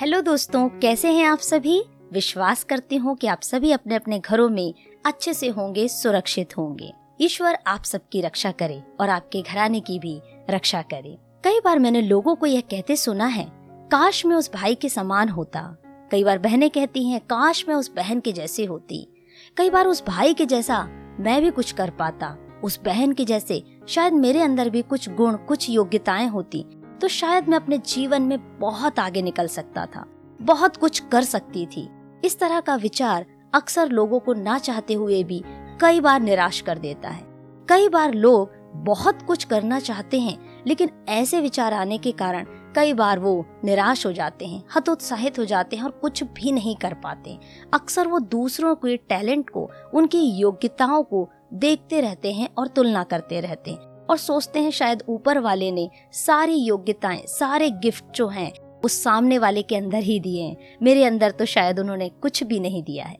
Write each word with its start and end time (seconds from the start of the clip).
दोस्तों, 0.00 0.68
कैसे 0.68 1.08
हैं 1.12 1.26
आप 1.26 1.38
सभी? 1.38 1.84
विश्वास 2.12 2.64
करती 2.64 2.96
हूँ 2.96 3.16
कि 3.16 3.26
आप 3.26 3.40
सभी 3.42 3.72
अपने 3.72 3.94
अपने 3.94 4.18
घरों 4.18 4.48
में 4.48 4.74
अच्छे 5.06 5.34
से 5.34 5.48
होंगे, 5.48 5.88
सुरक्षित 5.88 6.58
होंगे। 6.58 6.92
ईश्वर 7.20 7.58
आप 7.66 7.84
सबकी 7.84 8.20
रक्षा 8.20 8.52
करे 8.52 8.82
और 9.00 9.08
आपके 9.08 9.42
घराने 9.42 9.80
की 9.80 9.98
भी 9.98 10.20
रक्षा 10.50 10.82
करे। 10.82 11.18
कई 11.44 11.60
बार 11.64 11.78
मैंने 11.78 12.00
लोगों 12.00 12.34
को 12.34 12.46
यह 12.46 12.60
कहते 12.60 12.96
सुना 12.96 13.26
है, 13.26 13.52
काश 13.92 14.26
मैं 14.26 14.36
उस 14.36 14.52
भाई 14.54 14.74
के 14.74 14.88
समान 14.88 15.28
होता। 15.28 15.76
कई 16.10 16.24
बार 16.24 16.38
बहनें 16.38 16.70
कहती 16.70 17.08
हैं, 17.08 17.20
काश 17.20 17.64
मैं 17.68 17.74
उस 17.74 17.92
बहन 17.96 18.20
के 18.20 18.32
जैसे 18.32 18.64
होती। 18.64 19.08
कई 19.56 19.70
बार 19.70 19.86
उस 19.86 20.04
भाई 20.06 20.34
के 20.34 20.46
जैसा 20.46 20.88
मैं 21.20 21.42
भी 21.42 21.50
कुछ 21.50 21.72
कर 21.72 21.90
पाता। 21.90 22.36
उस 22.64 22.80
बहन 22.84 23.12
के 23.12 23.24
जैसे 23.24 23.62
शायद 23.88 24.12
मेरे 24.12 24.40
अंदर 24.40 24.70
भी 24.70 24.82
कुछ 24.82 25.08
गुण, 25.08 25.36
कुछ 25.36 25.70
योग्यताएँ 25.70 26.28
होती। 26.28 26.64
तो 27.02 27.08
शायद 27.08 27.48
मैं 27.48 27.56
अपने 27.56 27.78
जीवन 27.78 28.22
में 28.22 28.58
बहुत 28.58 28.98
आगे 28.98 29.22
निकल 29.22 29.46
सकता 29.46 29.86
था। 29.86 30.04
बहुत 30.42 30.76
कुछ 30.76 30.98
कर 31.12 31.22
सकती 31.22 31.66
थी। 31.66 31.88
इस 32.24 32.38
तरह 32.38 32.60
का 32.60 32.76
विचार 32.76 33.26
अक्सर 33.54 33.88
लोगों 33.88 34.20
को 34.20 34.34
ना 34.34 34.58
चाहते 34.58 34.94
हुए 34.94 35.24
भी 35.24 35.42
कई 35.80 36.00
बार 36.00 36.20
निराश 36.20 36.60
कर 36.60 36.78
देता 36.78 37.08
है। 37.08 37.22
कई 37.68 37.88
बार 37.88 38.14
लोग 38.14 38.50
बहुत 38.74 39.22
कुछ 39.22 39.44
करना 39.44 39.80
चाहते 39.80 40.20
हैं, 40.20 40.38
लेकिन 40.66 40.90
ऐसे 41.08 41.40
विचार 41.40 41.74
आने 41.74 41.98
के 41.98 42.12
कारण 42.12 42.46
कई 42.76 42.92
बार 42.92 43.18
वो 43.18 43.44
निराश 43.64 44.06
हो 44.06 44.12
जाते 44.12 44.46
हैं, 44.46 44.62
हतोत्साहित 44.76 45.38
हो 45.38 45.44
जाते 45.44 45.76
हैं 45.76 45.84
और 45.84 45.90
कुछ 45.90 46.22
भी 46.24 46.52
नहीं 46.52 46.76
कर 46.76 46.94
पाते 46.94 47.38
अक्सर 47.74 48.08
वो 48.08 48.18
दूसरों 48.18 48.74
के 48.74 48.96
टैलेंट 48.96 49.50
को, 49.50 49.70
उनकी 49.94 50.20
योग्यताओं 50.30 51.02
को 51.02 51.28
देखते 51.54 52.00
रहते 52.00 52.32
हैं 52.32 52.48
और 52.58 52.66
तुलना 52.66 53.02
करते 53.04 53.40
रहते 53.40 53.70
हैं। 53.70 53.91
और 54.10 54.16
सोचते 54.16 54.60
हैं 54.60 54.70
शायद 54.70 55.02
ऊपर 55.08 55.38
वाले 55.38 55.70
ने 55.72 55.90
सारी 56.12 56.54
योग्यताएँ, 56.54 57.22
सारे 57.26 57.70
गिफ्ट 57.70 58.04
जो 58.14 58.28
हैं, 58.28 58.52
उस 58.84 59.02
सामने 59.02 59.38
वाले 59.38 59.62
के 59.62 59.76
अंदर 59.76 59.98
ही 59.98 60.20
दिए 60.20 60.42
हैं। 60.42 60.56
मेरे 60.82 61.04
अंदर 61.04 61.30
तो 61.30 61.44
शायद 61.44 61.80
उन्होंने 61.80 62.08
कुछ 62.08 62.42
भी 62.44 62.60
नहीं 62.60 62.82
दिया 62.82 63.04
है। 63.04 63.16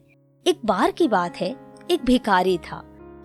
एक 0.47 0.61
बार 0.65 0.91
की 0.91 1.09
बात 1.09 1.37
है, 1.37 1.57
एक 1.91 2.05
भिखारी 2.05 2.59
था 2.59 2.77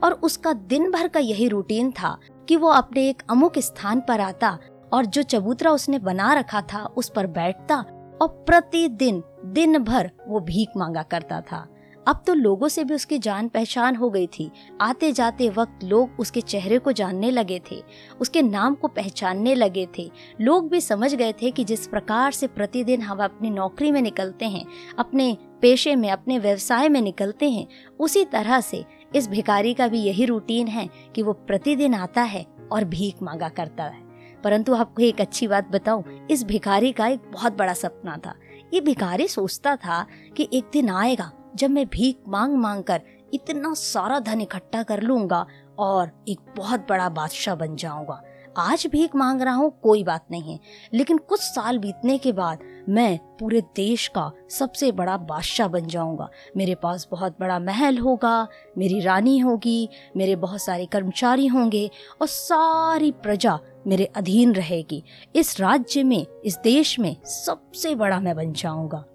और 0.03 0.13
उसका 0.13 0.53
दिन 0.53 0.91
भर 0.91 1.07
का 1.07 1.19
यही 1.19 1.47
रूटीन 1.47 1.91
था 1.91 2.17
कि 2.49 2.55
वो 2.55 2.67
अपने 2.67 3.09
एक 3.09 3.23
अमुक 3.29 3.59
स्थान 3.59 4.01
पर 4.01 4.21
आता 4.21 4.57
और 4.93 5.05
जो 5.05 5.21
चबूतरा 5.21 5.71
उसने 5.71 5.99
बना 5.99 6.33
रखा 6.33 6.61
था, 6.61 6.83
उस 6.97 7.11
पर 7.15 7.27
बैठता 7.27 7.75
और 8.21 8.27
प्रतिदिन, 8.47 9.23
दिन 9.45 9.77
भर 9.77 10.11
वो 10.27 10.39
भीख 10.39 10.69
मांगा 10.77 11.03
करता 11.03 11.41
था। 11.41 11.67
अब 12.07 12.23
तो 12.27 12.33
लोगों 12.33 12.67
से 12.67 12.83
भी 12.83 12.93
उसकी 12.93 13.17
जान 13.19 13.47
पहचान 13.47 13.95
हो 13.95 14.09
गई 14.09 14.27
थी। 14.27 14.49
आते 14.81 15.11
जाते 15.11 15.49
वक्त 15.49 15.83
लोग 15.83 16.19
उसके 16.19 16.41
चेहरे 16.41 16.77
को 16.77 16.91
जानने 16.91 17.31
लगे 17.31 17.61
थे, 17.71 17.81
उसके 18.21 18.41
नाम 18.41 18.75
को 18.75 18.87
पहचानने 18.87 19.55
लगे 19.55 19.87
थे। 19.97 20.09
लोग 20.41 20.69
भी 20.69 20.81
समझ 20.81 21.13
गए 21.15 21.33
थे 21.33 21.51
कि 21.51 21.63
जिस 21.63 21.87
प्रकार 21.87 22.31
से 22.31 22.47
प्रतिदिन 22.47 23.01
हम 23.01 23.23
अपनी 23.23 23.49
नौकरी 23.49 23.91
में 23.91 24.01
निकलते 24.01 24.45
हैं, 24.45 24.65
अपने 24.99 25.37
पेशे 25.61 25.95
में, 25.95 26.09
अपने 26.11 26.39
व्यवसाय 26.39 26.89
में 26.89 27.01
निकलते 27.01 27.49
हैं, 27.49 27.67
उसी 27.99 28.25
तरह 28.25 28.61
से 28.61 28.83
इस 29.15 29.29
भिकारी 29.29 29.73
का 29.73 29.87
भी 29.87 30.01
यही 30.01 30.25
रूटीन 30.25 30.67
है 30.67 30.89
कि 31.15 31.21
वो 31.21 31.33
प्रतिदिन 31.33 31.93
आता 31.93 32.21
है 32.21 32.45
और 32.71 32.83
भीख 32.83 33.21
मांगा 33.23 33.49
करता 33.49 33.83
है। 33.83 34.05
परंतु 34.43 34.73
आपको 34.73 35.01
एक 35.01 35.21
अच्छी 35.21 35.47
बात 35.47 35.71
बताऊँ, 35.71 36.27
इस 36.31 36.43
भिखारी 36.43 36.91
का 36.91 37.07
एक 37.07 37.31
बहुत 37.33 37.57
बड़ा 37.57 37.73
सपना 37.73 38.17
था। 38.17 38.33
ये 38.73 38.81
भिखारी 38.81 39.27
सोचता 39.27 39.75
था 39.75 40.05
कि 40.37 40.47
एक 40.53 40.69
दिन 40.73 40.89
आएगा 40.89 41.31
जब 41.57 41.69
मैं 41.69 41.85
भीख 41.85 42.17
मांग 42.27 42.55
मांग 42.55 42.83
कर 42.83 43.01
इतना 43.33 43.73
सारा 43.73 44.19
धन 44.19 44.41
इकट्ठा 44.41 44.83
कर 44.83 45.01
लूँगा 45.01 45.45
और 45.79 46.11
एक 46.27 46.39
बहुत 46.57 46.79
बड़ा 46.89 47.09
बादशाह 47.09 47.55
बन 47.55 47.75
जाऊँगा। 47.75 48.21
आज 48.57 48.87
भीख 48.91 49.15
मांग 49.15 49.41
रहा 49.41 49.53
हूँ, 49.53 49.79
कोई 49.83 50.03
बात 50.03 50.25
नहीं 50.31 50.53
है। 50.53 50.59
लेकिन 50.93 51.17
कुछ 51.17 51.39
साल 51.39 51.77
बीतने 51.77 52.17
के 52.17 52.31
बाद 52.31 52.59
मैं 52.89 53.17
पूरे 53.39 53.61
देश 53.61 54.07
का 54.07 54.31
सबसे 54.49 54.91
बड़ा 54.91 55.17
बादशाह 55.17 55.67
बन 55.67 55.87
जाऊँगा। 55.87 56.29
मेरे 56.57 56.75
पास 56.75 57.07
बहुत 57.11 57.37
बड़ा 57.39 57.59
महल 57.59 57.97
होगा, 57.97 58.47
मेरी 58.77 58.99
रानी 58.99 59.39
होगी, 59.39 59.89
मेरे 60.17 60.35
बहुत 60.35 60.61
सारे 60.61 60.85
कर्मचारी 60.85 61.47
होंगे 61.47 61.89
और 62.21 62.27
सारी 62.27 63.11
प्रजा 63.11 63.59
मेरे 63.87 64.05
अधीन 64.05 64.53
रहेगी। 64.53 65.03
इस 65.35 65.59
राज्य 65.61 66.03
में, 66.03 66.25
इस 66.45 66.57
देश 66.57 66.99
में 66.99 67.15
सबसे 67.23 67.95
बड़ा 67.95 68.19
मैं 68.19 68.35
बन 68.35 68.53
जाऊँगा। 68.53 69.05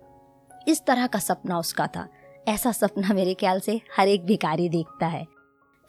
इस 0.69 0.85
तरह 0.87 1.07
का 1.07 1.19
सपना 1.19 1.59
उसका 1.59 1.87
था। 1.87 2.09
ऐसा 2.49 2.73
सपना 2.73 3.15
मेरे 3.15 3.35
ख्याल 3.35 3.61
से 3.61 3.81
हर 3.97 4.09
एक 4.09 4.25
भिकारी 4.27 4.69
देखता 4.69 5.07
है। 5.07 5.27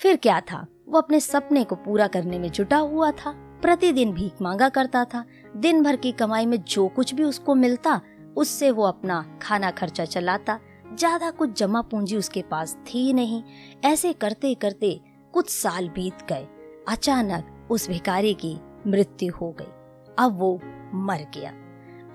फिर 0.01 0.15
क्या 0.15 0.39
था? 0.41 0.65
वो 0.89 0.97
अपने 0.97 1.19
सपने 1.19 1.63
को 1.63 1.75
पूरा 1.75 2.07
करने 2.07 2.39
में 2.39 2.49
जुटा 2.51 2.77
हुआ 2.77 3.11
था। 3.11 3.31
प्रतिदिन 3.61 4.11
भीख 4.13 4.41
मांगा 4.41 4.69
करता 4.69 5.03
था। 5.05 5.23
दिन 5.57 5.83
भर 5.83 5.95
की 5.95 6.11
कमाई 6.11 6.45
में 6.45 6.63
जो 6.63 6.87
कुछ 6.87 7.13
भी 7.13 7.23
उसको 7.23 7.55
मिलता, 7.55 8.01
उससे 8.37 8.71
वो 8.71 8.83
अपना 8.83 9.39
खाना 9.41 9.71
खर्चा 9.71 10.05
चलाता। 10.05 10.59
ज़्यादा 10.93 11.31
कुछ 11.31 11.57
जमा 11.59 11.81
पूंजी 11.81 12.17
उसके 12.17 12.41
पास 12.41 12.77
थी 12.87 13.13
नहीं। 13.13 13.43
ऐसे 13.85 14.13
करते 14.13 14.53
करते 14.53 14.99
कुछ 15.33 15.49
साल 15.49 15.89
बीत 15.89 16.25
गए। 16.29 16.47
अचानक 16.87 17.67
उस 17.71 17.89
भिखारी 17.89 18.33
की 18.33 18.57
मृत्यु 18.87 19.33
हो 19.33 19.51
गई। 19.51 19.71
अब 20.19 20.37
वो 20.39 20.59
मर 20.93 21.25
गया। 21.35 21.53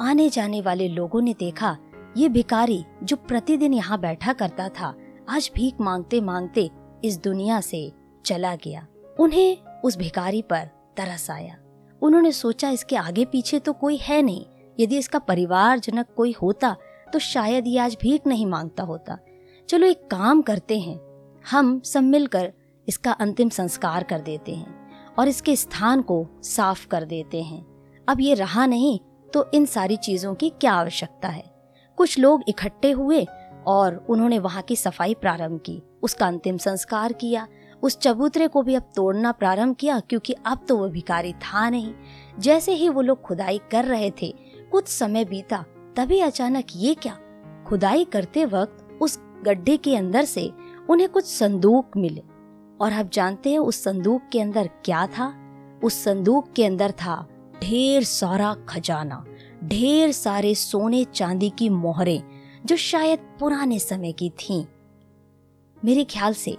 आने 0.00 0.28
जाने 0.28 0.60
वाले 0.60 0.88
लोगों 0.88 1.20
ने 1.20 1.34
देखा 1.38 1.76
ये 2.18 2.28
भिकारी 2.28 2.84
जो 3.02 3.16
प्रतिदिन 3.18 3.74
यहाँ 3.74 3.98
बैठा 4.00 4.32
करता 4.32 4.68
था, 4.68 4.94
आज 5.28 5.50
भीख 5.54 5.80
मांगते 5.80 6.20
मांगते 6.20 6.68
इस 7.04 7.18
दुनिया 7.22 7.60
से 7.60 7.80
चला 8.24 8.54
गया। 8.56 8.86
उन्हें 9.20 9.80
उस 9.84 9.96
भिकारी 9.96 10.40
पर 10.42 10.64
तरस 10.96 11.30
आया। 11.30 11.56
उन्होंने 12.02 12.32
सोचा, 12.32 12.70
इसके 12.70 12.96
आगे 12.96 13.24
पीछे 13.24 13.58
तो 13.58 13.72
कोई 13.72 13.96
है 13.96 14.20
नहीं। 14.22 14.44
यदि 14.78 14.98
इसका 14.98 15.18
परिवार 15.18 15.78
जनक 15.78 16.06
कोई 16.16 16.34
होता 16.42 16.74
तो 17.12 17.18
शायद 17.18 17.66
ये 17.66 17.78
आज 17.78 17.96
भीख 18.00 18.26
नहीं 18.26 18.46
माँगता 18.46 18.82
होता। 18.82 19.18
चलो 19.68 19.86
एक 19.86 20.06
काम 20.10 20.42
करते 20.42 20.78
हैं। 20.78 20.98
हम 21.44 21.80
सब 21.80 22.02
मिलकर 22.02 22.52
इसका 22.88 23.12
अंतिम 23.12 23.48
संस्कार 23.48 24.04
कर 24.04 24.20
देते 24.20 24.54
हैं 24.54 25.14
और 25.18 25.28
इसके 25.28 25.54
स्थान 25.56 26.02
को 26.02 26.26
साफ़ 26.44 26.86
कर 26.86 27.04
देते 27.04 27.42
हैं। 27.42 27.64
अब 28.08 28.20
ये 28.20 28.34
रहा 28.34 28.66
नहीं 28.66 28.98
तो 29.28 29.50
इन 29.54 29.66
सारी 29.66 29.96
चीज़ों 29.98 30.34
की 30.34 30.50
क्या 30.50 30.72
आवश्यकता 30.72 31.28
है? 31.28 31.57
कुछ 31.98 32.18
लोग 32.18 32.42
इकट्ठे 32.48 32.90
हुए 32.90 33.26
और 33.66 34.06
उन्होंने 34.08 34.38
वहाँ 34.38 34.62
की 34.62 34.76
सफ़ाई 34.76 35.14
प्रारंभ 35.14 35.60
की, 35.60 35.82
उसका 36.02 36.26
अंतिम 36.26 36.56
संस्कार 36.56 37.12
किया। 37.12 37.46
उस 37.82 37.98
चबूतरे 37.98 38.46
को 38.48 38.62
भी 38.62 38.74
अब 38.74 38.90
तोड़ना 38.96 39.32
प्रारंभ 39.32 39.76
किया, 39.76 40.00
क्योंकि 40.00 40.34
अब 40.46 40.66
तो 40.68 40.76
वो 40.76 40.88
भिकारी 40.88 41.32
था 41.32 41.70
नहीं। 41.70 41.94
जैसे 42.38 42.72
ही 42.72 42.88
वो 42.88 43.02
लोग 43.02 43.22
खुदाई 43.22 43.60
कर 43.72 43.84
रहे 43.84 44.10
थे, 44.22 44.34
कुछ 44.72 44.88
समय 44.88 45.24
बीता, 45.24 45.64
तभी 45.96 46.20
अचानक 46.20 46.64
ये 46.76 46.94
क्या? 46.94 47.18
खुदाई 47.66 48.04
करते 48.04 48.44
वक्त 48.44 49.02
उस 49.02 49.18
गड्ढे 49.42 49.76
के 49.76 49.96
अंदर 49.96 50.24
से 50.24 50.52
उन्हें 50.90 51.08
कुछ 51.08 51.24
संदूक 51.24 51.96
मिले। 51.96 52.22
और 52.80 52.92
आप 52.92 53.10
जानते 53.12 53.50
हैं 53.50 53.58
उस 53.58 53.84
संदूक 53.84 54.22
के 54.32 54.40
अंदर 54.40 54.70
क्या 54.84 55.06
था? 55.06 55.34
उस 55.84 56.04
संदूक 56.04 56.52
के 56.52 56.64
अंदर 56.64 56.90
था 56.90 57.28
ढेर 57.62 58.02
सारा 58.02 58.54
खजाना। 58.68 59.24
ढेर 59.64 60.12
सारे 60.12 60.54
सोने 60.54 61.04
चांदी 61.04 61.50
की 61.50 61.68
मोहरें 61.68 62.22
जो 62.64 62.76
शायद 62.76 63.18
पुराने 63.18 63.78
समय 63.78 64.12
की 64.12 64.30
थीं। 64.30 64.64
मेरे 65.84 66.04
ख्याल 66.04 66.34
से 66.34 66.56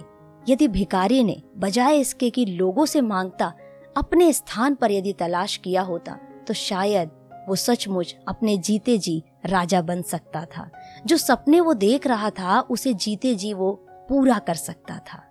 यदि 0.48 0.68
भिकारी 0.68 1.24
ने 1.24 1.42
बजाय 1.56 1.98
इसके 1.98 2.30
कि 2.30 2.44
लोगों 2.44 2.86
से 2.86 3.00
माँगता, 3.00 3.52
अपने 3.96 4.32
स्थान 4.32 4.74
पर 4.74 4.90
यदि 4.90 5.12
तलाश 5.12 5.56
किया 5.56 5.82
होता 5.82 6.12
तो 6.48 6.54
शायद 6.54 7.10
वो 7.48 7.56
सचमुच 7.56 8.16
अपने 8.28 8.58
जीते 8.58 8.98
जी 8.98 9.22
राजा 9.46 9.82
बन 9.82 10.02
सकता 10.02 10.44
था 10.44 10.70
जो 11.06 11.16
सपने 11.16 11.60
वो 11.60 11.74
देख 11.74 12.06
रहा 12.06 12.30
था, 12.30 12.60
उसे 12.60 12.94
जीते 12.94 13.34
जी 13.34 13.54
वो 13.54 13.72
पूरा 14.08 14.38
कर 14.38 14.54
सकता 14.54 14.98
था 14.98 15.29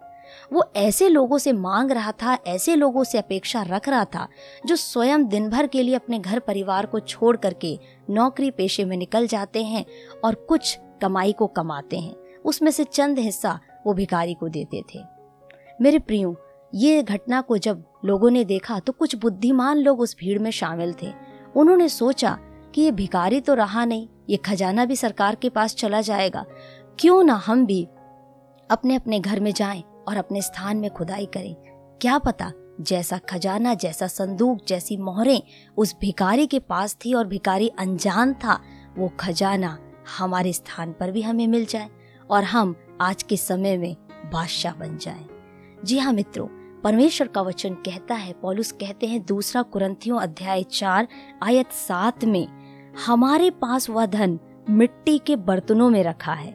वो 0.54 0.64
ऐसे 0.76 1.08
लोगों 1.10 1.38
से 1.38 1.52
मांग 1.52 1.92
रहा 1.92 2.12
था, 2.12 2.38
ऐसे 2.48 2.76
लोगों 2.76 3.04
से 3.04 3.18
अपेक्षा 3.18 3.62
रख 3.62 3.90
रहा 3.90 4.06
था, 4.06 4.28
जो 4.66 4.76
स्वयं 4.76 5.28
दिन 5.28 5.50
भर 5.50 5.68
के 5.68 5.84
लिए 5.84 5.96
अपने 5.96 6.20
घर 6.20 6.40
परिवार 6.40 6.86
को 6.86 7.00
छोड़ 7.00 7.36
करके 7.38 7.78
नौकरी 8.10 8.52
पेशे 8.52 8.86
में 8.86 8.96
निकल 8.98 9.28
जाते 9.28 9.64
हैं 9.64 9.86
और 10.24 10.36
कुछ 10.50 10.78
कमाई 11.02 11.32
को 11.32 11.48
कमाते 11.48 12.00
हैं। 12.00 12.16
उसमें 12.46 12.72
से 12.72 12.84
चंद 12.84 13.20
हिस्सा 13.20 13.60
वो 13.86 13.94
भिकारी 13.94 14.34
को 14.34 14.50
देते 14.50 14.84
थे। 14.94 15.00
मेरे 15.82 16.00
प्रियो, 16.00 16.36
ये 16.74 17.04
घटना 17.04 17.42
को 17.42 17.58
जब 17.58 17.84
लोगों 18.06 18.30
ने 18.32 18.44
देखा 18.44 18.80
तो 18.80 18.94
कुछ 18.94 19.16
बुद्धिमान 19.16 19.78
लोग 19.78 20.00
उस 20.00 20.16
भीड़ 20.20 20.40
में 20.40 20.52
शामिल 20.52 20.94
थे। 21.02 21.12
उन्होंने 21.56 21.88
सोचा 21.90 22.38
कि 22.76 22.82
ये 22.82 22.92
भिकारी 22.92 23.40
तो 23.42 23.54
रहा 23.54 23.86
नहीं, 23.86 24.08
ये 24.30 24.38
खजाना 24.38 24.86
भी 24.86 24.96
सरकार 24.96 25.36
के 25.36 25.50
पास 25.50 25.76
चला 25.76 26.02
जाएगा। 26.02 26.46
क्यों 27.00 27.24
ना 27.24 27.34
हम 27.46 27.66
भी 27.66 27.84
अपने 28.70 28.96
अपने 28.96 29.20
घर 29.20 29.40
में 29.40 29.52
जाएँ 29.54 29.84
और 30.10 30.18
अपने 30.18 30.42
स्थान 30.42 30.78
में 30.78 30.90
खुदाई 30.92 31.26
करें। 31.26 31.56
क्या 32.02 32.18
पता 32.18 32.52
जैसा 32.82 33.18
खजाना, 33.18 33.74
जैसा 33.74 34.08
संदूक, 34.08 34.60
जैसी 34.68 34.98
मोहरें 34.98 35.42
उस 35.78 35.96
भिकारी 36.02 36.48
के 36.48 36.60
पास 36.60 36.98
थी 37.06 37.14
और 37.14 37.28
भिकारी 37.28 37.68
अनजान 37.68 38.34
था, 38.34 38.60
वो 38.98 39.12
खजाना 39.20 39.78
हमारे 40.20 40.54
स्थान 40.54 40.94
पर 41.00 41.12
भी 41.12 41.22
हमें 41.22 41.48
मिल 41.48 41.66
जाए 41.66 41.90
और 42.30 42.44
हम 42.44 42.76
आज 43.02 43.24
के 43.24 43.38
समय 43.38 43.78
में 43.78 43.96
बादशाह 44.34 44.74
बन 44.74 44.98
जाए। 44.98 45.26
जी 45.86 46.00
हाँ 46.00 46.14
मित्रों, 46.14 46.48
परमेश्वर 46.82 47.28
का 47.28 47.42
वचन 47.42 47.74
कहता 47.74 48.16
है, 48.16 48.34
पॉलुस 48.34 48.72
कहते 48.72 49.08
हैं, 49.08 49.26
दूसरा 49.26 49.62
कुरंथियों 49.62 50.20
अध्याय 50.20 50.64
चार, 50.64 51.08
आयत 51.44 51.72
सात 51.72 52.26
में, 52.26 52.48
हमारे 53.06 53.50
पास 53.50 53.90
वह 53.90 54.06
धन 54.06 54.40
मिट्टी 54.70 55.18
के 55.18 55.36
बर्तनों 55.36 55.90
में 55.90 56.04
रखा 56.04 56.34
है। 56.34 56.52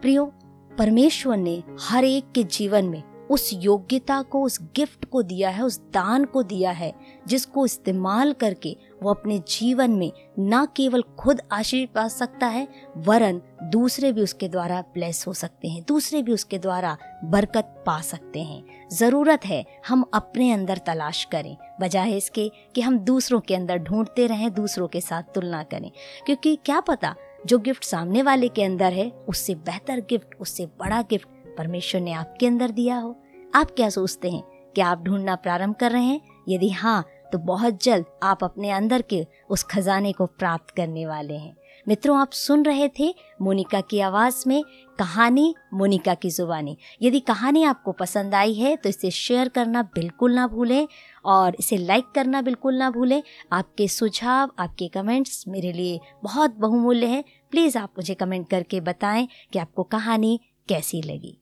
प्रियो 0.00 0.32
परमेश्वर 0.78 1.36
ने 1.36 1.62
हर 1.80 2.04
एक 2.04 2.32
के 2.32 2.42
जीवन 2.42 2.84
में 2.84 3.02
उस 3.30 3.50
योग्यता 3.54 4.22
को, 4.22 4.42
उस 4.42 4.58
गिफ्ट 4.76 5.04
को 5.04 5.22
दिया 5.22 5.50
है, 5.50 5.62
उस 5.62 5.80
दान 5.80 6.24
को 6.24 6.42
दिया 6.42 6.70
है, 6.70 6.94
जिसको 7.26 7.66
इस्तेमाल 7.66 8.32
करके 8.32 8.76
वो 9.02 9.10
अपने 9.10 9.38
जीवन 9.38 9.90
में 9.90 10.12
न 10.38 10.66
केवल 10.76 11.02
खुद 11.18 11.40
आशीष 11.52 11.88
पा 11.88 12.08
सकता 12.08 12.46
है, 12.46 12.68
वरन 12.96 13.42
दूसरे 13.62 14.12
भी 14.12 14.22
उसके 14.22 14.48
द्वारा 14.48 14.80
ब्लेस 14.80 15.24
हो 15.26 15.32
सकते 15.32 15.68
हैं, 15.68 15.84
दूसरे 15.88 16.22
भी 16.22 16.32
उसके 16.32 16.58
द्वारा 16.58 16.96
बरकत 17.24 17.82
पा 17.86 18.00
सकते 18.00 18.42
हैं। 18.42 18.88
ज़रूरत 18.92 19.46
है 19.46 19.64
हम 19.88 20.04
अपने 20.14 20.52
अंदर 20.52 20.78
तलाश 20.78 21.24
करें, 21.24 21.56
बजाय 21.80 22.16
इसके 22.16 22.50
कि 22.74 22.80
हम 22.80 22.98
दूसरों 22.98 23.40
के 23.40 23.54
अंदर 23.54 23.78
ढूंढते 23.78 24.26
रहें, 24.26 24.54
दूसरों 24.54 24.88
के 24.88 25.00
साथ 25.00 25.22
तुलना 25.22 25.62
करें। 25.62 25.90
क्योंकि 26.26 26.58
क्या 26.64 26.80
पता 26.80 27.14
जो 27.46 27.58
गिफ्ट 27.58 27.84
सामने 27.84 28.22
वाले 28.22 28.48
के 28.48 28.62
अंदर 28.62 28.92
है, 28.92 29.12
उससे 29.28 29.54
बेहतर 29.54 30.00
गिफ्ट, 30.00 30.34
उससे 30.40 30.66
बड़ा 30.66 31.02
गिफ्ट 31.02 31.28
परमेश्वर 31.58 32.00
ने 32.00 32.12
आपके 32.12 32.46
अंदर 32.46 32.70
दिया 32.70 32.96
हो। 32.98 33.22
आप 33.54 33.70
क्या 33.70 33.88
सोचते 33.88 34.30
हैं? 34.30 34.42
क्या 34.74 34.86
आप 34.86 35.02
ढूंढना 35.02 35.36
प्रारंभ 35.36 35.74
कर 35.74 35.92
रहे 35.92 36.04
हैं? 36.04 36.20
यदि 36.48 36.70
हाँ 36.70 37.06
तो 37.32 37.38
बहुत 37.38 37.84
जल्द 37.84 38.06
आप 38.22 38.44
अपने 38.44 38.70
अंदर 38.70 39.02
के 39.02 39.26
उस 39.50 39.62
खजाने 39.62 40.12
को 40.12 40.26
प्राप्त 40.26 40.70
करने 40.70 41.06
वाले 41.06 41.34
हैं। 41.34 41.56
मित्रों, 41.86 42.18
आप 42.18 42.30
सुन 42.30 42.64
रहे 42.64 42.88
थे 42.98 43.14
मोनिका 43.42 43.80
की 43.80 44.00
आवाज़ 44.00 44.42
में 44.46 44.62
कहानी 44.98 45.54
मोनिका 45.74 46.14
की 46.14 46.30
जुबानी। 46.30 46.76
यदि 47.02 47.20
कहानी 47.20 47.62
आपको 47.64 47.92
पसंद 47.92 48.34
आई 48.34 48.54
है 48.54 48.76
तो 48.76 48.88
इसे 48.88 49.10
शेयर 49.10 49.48
करना 49.48 49.82
बिल्कुल 49.94 50.34
ना 50.34 50.46
भूलें 50.46 50.88
और 51.24 51.56
इसे 51.58 51.76
लाइक 51.76 52.10
करना 52.14 52.42
बिल्कुल 52.42 52.74
ना 52.74 52.90
भूलें। 52.90 53.22
आपके 53.52 53.88
सुझाव, 53.88 54.50
आपके 54.58 54.88
कमेंट्स 54.88 55.44
मेरे 55.48 55.72
लिए 55.72 56.00
बहुत 56.24 56.56
बहुमूल्य 56.58 57.06
हैं। 57.06 57.24
प्लीज़ 57.50 57.78
आप 57.78 57.92
मुझे 57.98 58.14
कमेंट 58.14 58.48
करके 58.50 58.80
बताएँ 58.80 59.28
कि 59.52 59.58
आपको 59.58 59.82
कहानी 59.82 60.40
कैसी 60.68 61.02
लगी। 61.02 61.38